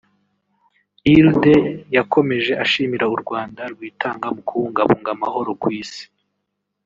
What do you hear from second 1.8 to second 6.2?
yakomeje ashimira u Rwanda rwitanga mu kubungabunga amahoro ku isi